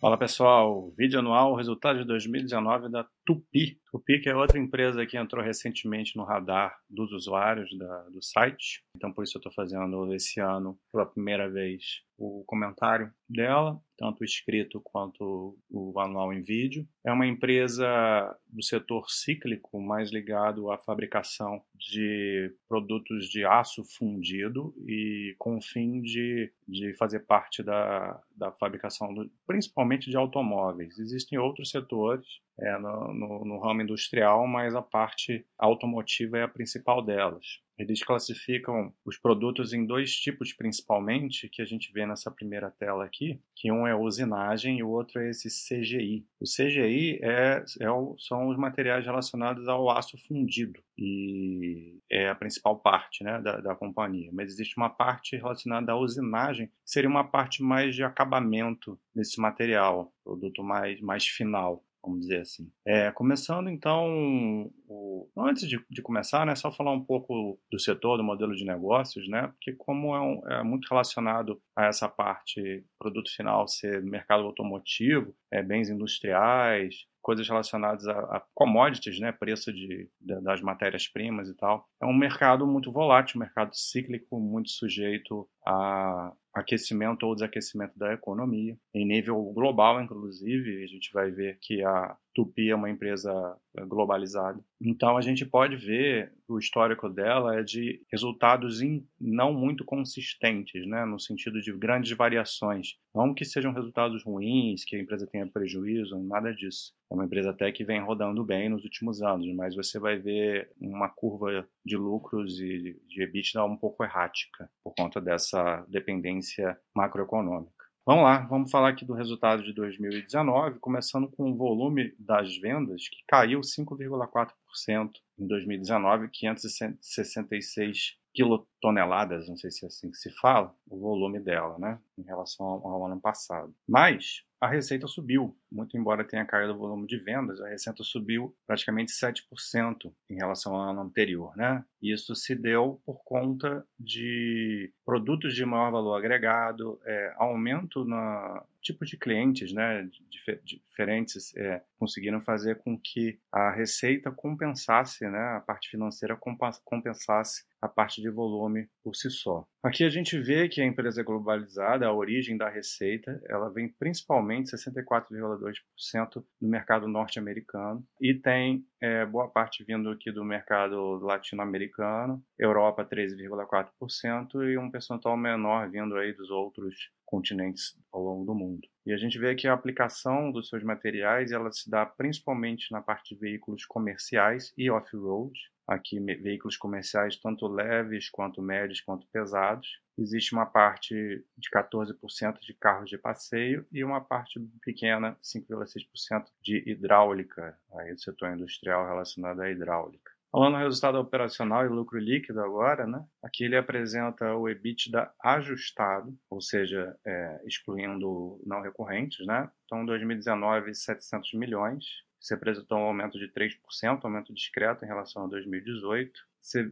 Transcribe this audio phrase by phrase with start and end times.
[0.00, 3.78] Fala pessoal, vídeo anual, resultado de 2019 da Tupi.
[3.92, 8.82] Tupi que é outra empresa que entrou recentemente no radar dos usuários da, do site,
[8.96, 14.22] então por isso eu estou fazendo esse ano pela primeira vez o comentário dela, tanto
[14.22, 16.86] escrito quanto o anual em vídeo.
[17.04, 24.74] É uma empresa do setor cíclico, mais ligado à fabricação de produtos de aço fundido
[24.86, 30.98] e com o fim de, de fazer parte da, da fabricação, do, principalmente de automóveis.
[30.98, 32.26] Existem outros setores
[32.60, 37.60] é, no, no, no ramo industrial, mas a parte automotiva é a principal delas.
[37.80, 43.06] Eles classificam os produtos em dois tipos principalmente, que a gente vê nessa primeira tela
[43.06, 46.26] aqui, que um é usinagem e o outro é esse CGI.
[46.38, 52.34] O CGI é, é o, são os materiais relacionados ao aço fundido e é a
[52.34, 54.28] principal parte né, da, da companhia.
[54.30, 59.40] Mas existe uma parte relacionada à usinagem, que seria uma parte mais de acabamento desse
[59.40, 62.70] material, produto mais, mais final vamos dizer assim.
[62.86, 65.28] É, começando então, o...
[65.36, 69.28] antes de, de, começar, né, só falar um pouco do setor, do modelo de negócios,
[69.28, 74.44] né, porque como é, um, é muito relacionado a essa parte produto final ser mercado
[74.44, 81.48] automotivo, é, bens industriais, coisas relacionadas a, a commodities, né, preço de, de das matérias-primas
[81.48, 81.86] e tal.
[82.02, 88.12] É um mercado muito volátil, um mercado cíclico, muito sujeito a aquecimento ou desaquecimento da
[88.12, 93.32] economia, em nível global, inclusive, a gente vai ver que a Tupi é uma empresa
[93.76, 94.62] eh, globalizada.
[94.80, 98.80] Então a gente pode ver o histórico dela é de resultados
[99.20, 102.94] não muito consistentes, né, no sentido de grandes variações.
[103.14, 106.92] Não que sejam resultados ruins, que a empresa tenha prejuízo, nada disso.
[107.10, 110.70] É uma empresa até que vem rodando bem nos últimos anos, mas você vai ver
[110.80, 115.49] uma curva de lucros e de EBITDA um pouco errática por conta dessa
[115.88, 117.80] dependência macroeconômica.
[118.06, 123.08] Vamos lá, vamos falar aqui do resultado de 2019, começando com o volume das vendas,
[123.08, 130.74] que caiu 5,4% em 2019, 566 quilotoneladas, não sei se é assim que se fala,
[130.88, 133.74] o volume dela, né, em relação ao ano passado.
[133.88, 138.54] Mas a receita subiu, muito embora tenha caído o volume de vendas, a receita subiu
[138.66, 141.82] praticamente 7% em relação ao ano anterior, né?
[142.02, 149.04] Isso se deu por conta de produtos de maior valor agregado, é, aumento no tipo
[149.06, 155.60] de clientes, né, dif diferentes, é, conseguiram fazer com que a receita compensasse, né, a
[155.60, 156.38] parte financeira
[156.84, 159.66] compensasse a parte de volume por si só.
[159.82, 163.88] Aqui a gente vê que a empresa é globalizada, a origem da receita, ela vem
[163.88, 172.42] principalmente 64,2% do mercado norte-americano e tem é, boa parte vindo aqui do mercado latino-americano,
[172.58, 178.86] Europa 13,4% e um percentual menor vindo aí dos outros continentes ao longo do mundo.
[179.06, 183.00] E a gente vê que a aplicação dos seus materiais ela se dá principalmente na
[183.00, 190.00] parte de veículos comerciais e off-road, aqui veículos comerciais tanto leves quanto médios quanto pesados.
[190.18, 191.14] Existe uma parte
[191.56, 198.20] de 14% de carros de passeio e uma parte pequena, 5,6% de hidráulica, aí do
[198.20, 200.30] setor industrial relacionado à hidráulica.
[200.52, 203.24] Falando no resultado operacional e lucro líquido agora, né?
[203.40, 209.46] aqui ele apresenta o EBITDA ajustado, ou seja, é, excluindo não recorrentes.
[209.46, 209.70] Né?
[209.84, 212.04] Então, 2019, 700 milhões,
[212.40, 216.40] isso representou um aumento de 3%, um aumento discreto em relação a 2018.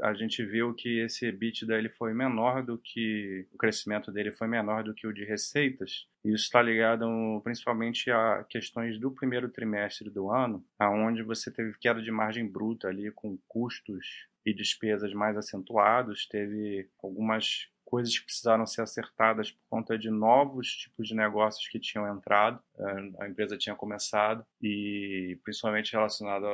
[0.00, 4.46] A gente viu que esse EBITDA ele foi menor do que o crescimento dele foi
[4.46, 6.08] menor do que o de receitas.
[6.24, 7.06] Isso está ligado
[7.42, 12.88] principalmente a questões do primeiro trimestre do ano, aonde você teve queda de margem bruta
[12.88, 19.60] ali com custos e despesas mais acentuados, teve algumas coisas que precisaram ser acertadas por
[19.68, 25.38] conta de novos tipos de negócios que tinham entrado, é, a empresa tinha começado, e
[25.44, 26.46] principalmente relacionado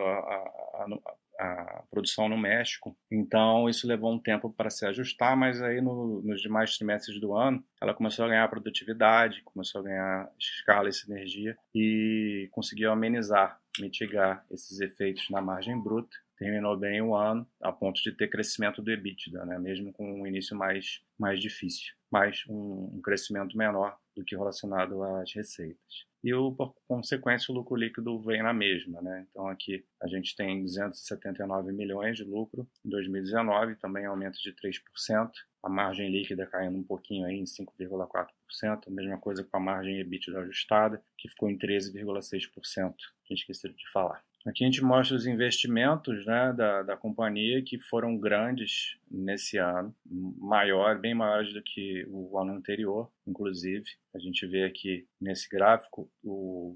[1.38, 2.96] à produção no México.
[3.08, 7.32] Então, isso levou um tempo para se ajustar, mas aí no, nos demais trimestres do
[7.32, 13.60] ano, ela começou a ganhar produtividade, começou a ganhar escala e sinergia e conseguiu amenizar,
[13.78, 18.80] mitigar esses efeitos na margem bruta terminou bem o ano, a ponto de ter crescimento
[18.80, 19.58] do EBITDA, né?
[19.58, 25.02] mesmo com um início mais, mais difícil, mas um, um crescimento menor do que relacionado
[25.02, 26.06] às receitas.
[26.22, 29.00] E, o, por consequência, o lucro líquido vem na mesma.
[29.00, 29.26] Né?
[29.30, 35.30] Então, aqui a gente tem 279 milhões de lucro em 2019, também aumento de 3%,
[35.62, 38.28] a margem líquida caindo um pouquinho aí em 5,4%,
[38.86, 42.94] a mesma coisa com a margem EBITDA ajustada, que ficou em 13,6%,
[43.24, 44.22] que esqueci de falar.
[44.48, 49.94] Aqui a gente mostra os investimentos né, da, da companhia que foram grandes nesse ano,
[50.06, 53.84] maior, bem maiores do que o ano anterior, inclusive.
[54.14, 56.74] A gente vê aqui nesse gráfico o,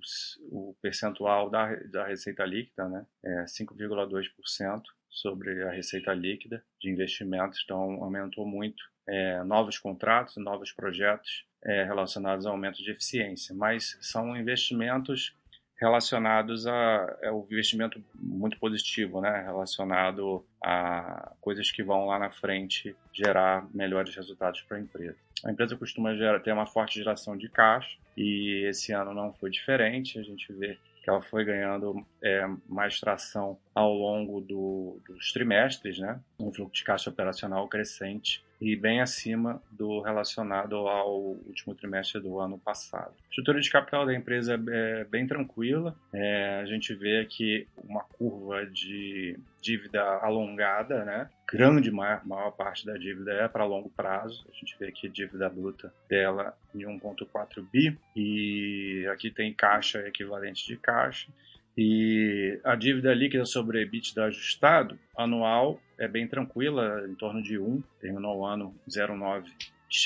[0.50, 7.62] o percentual da, da receita líquida, né, é 5,2% sobre a receita líquida de investimentos,
[7.64, 8.82] então aumentou muito.
[9.08, 15.34] É, novos contratos, novos projetos é, relacionados ao aumento de eficiência, mas são investimentos
[15.82, 19.42] relacionados a é o investimento muito positivo, né?
[19.42, 25.16] Relacionado a coisas que vão lá na frente gerar melhores resultados para a empresa.
[25.44, 29.50] A empresa costuma gerar, ter uma forte geração de caixa e esse ano não foi
[29.50, 30.20] diferente.
[30.20, 35.98] A gente vê que ela foi ganhando é, mais tração ao longo do, dos trimestres,
[35.98, 36.20] né?
[36.38, 42.38] Um fluxo de caixa operacional crescente e bem acima do relacionado ao último trimestre do
[42.38, 43.10] ano passado.
[43.10, 45.96] A estrutura de capital da empresa é bem tranquila.
[46.12, 51.28] É, a gente vê aqui uma curva de dívida alongada, né?
[51.52, 54.46] Grande maior, maior parte da dívida é para longo prazo.
[54.48, 60.64] A gente vê a dívida bruta dela em 1,4 bi e aqui tem caixa equivalente
[60.66, 61.28] de caixa.
[61.76, 67.82] E a dívida líquida sobre EBITDA ajustado anual é bem tranquila, em torno de 1,
[68.00, 69.46] terminou o ano 0,9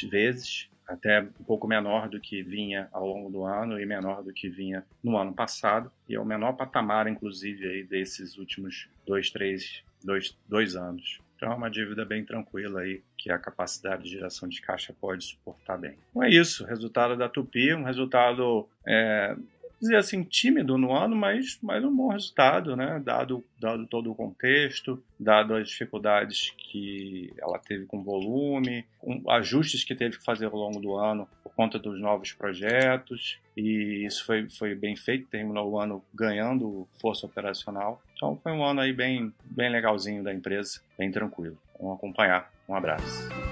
[0.09, 4.33] vezes, até um pouco menor do que vinha ao longo do ano e menor do
[4.33, 9.31] que vinha no ano passado, e é o menor patamar, inclusive, aí desses últimos dois,
[9.31, 11.21] três, dois, dois anos.
[11.37, 15.25] Então é uma dívida bem tranquila aí, que a capacidade de geração de caixa pode
[15.25, 15.99] suportar bem.
[16.11, 19.37] Então é isso, resultado da Tupi, um resultado é,
[19.81, 23.01] dizer assim, tímido no ano, mas, mas um bom resultado, né?
[23.05, 28.85] Dado, dado todo o contexto, dado as dificuldades que ela teve com volume,
[29.29, 34.05] ajustes que teve que fazer ao longo do ano por conta dos novos projetos, e
[34.07, 38.03] isso foi, foi bem feito, terminou o ano ganhando força operacional.
[38.15, 41.59] Então foi um ano aí bem, bem legalzinho da empresa, bem tranquilo.
[41.79, 42.51] Vamos acompanhar.
[42.69, 43.46] Um abraço.